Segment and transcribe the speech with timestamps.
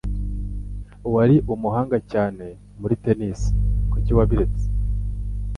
[1.13, 2.45] Wari umuhanga cyane
[2.79, 3.39] muri tennis.
[3.91, 4.65] Kuki wabiretse?